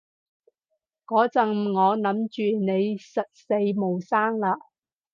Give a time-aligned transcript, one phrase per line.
[1.05, 4.57] 嗰陣我諗住你實死冇生喇